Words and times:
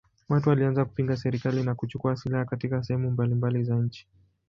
Watu 0.29 0.49
walianza 0.49 0.85
kupinga 0.85 1.17
serikali 1.17 1.63
na 1.63 1.75
kuchukua 1.75 2.15
silaha 2.15 2.45
katika 2.45 2.83
sehemu 2.83 3.11
mbalimbali 3.11 3.63
za 3.63 3.75
nchi. 3.75 4.07